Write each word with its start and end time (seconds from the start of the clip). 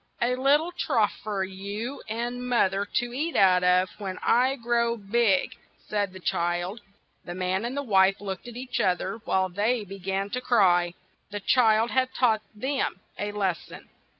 "A 0.19 0.35
lit 0.35 0.57
tle 0.57 0.71
trough 0.71 1.13
for 1.21 1.43
you 1.43 2.01
and 2.09 2.49
moth 2.49 2.73
er 2.73 2.87
to 2.91 3.13
eat 3.13 3.35
out 3.35 3.63
of 3.63 3.87
when 3.99 4.17
I 4.23 4.55
grow 4.55 4.97
big," 4.97 5.55
said 5.77 6.11
the 6.11 6.19
child. 6.19 6.81
The 7.23 7.35
man 7.35 7.63
and 7.65 7.77
wife 7.87 8.19
looked 8.19 8.47
at 8.47 8.57
each 8.57 8.79
oth 8.79 8.99
er 8.99 9.13
a 9.13 9.19
while 9.19 9.45
and 9.45 9.55
then 9.55 9.83
be 9.83 9.99
gan 9.99 10.31
to 10.31 10.41
cry. 10.41 10.95
The 11.29 11.39
child 11.39 11.91
had 11.91 12.11
taught 12.15 12.41
them 12.55 12.99
a 13.19 13.31
les 13.31 13.59
son. 13.63 13.89